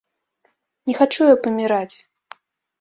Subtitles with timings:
[0.87, 1.95] Не хачу я паміраць.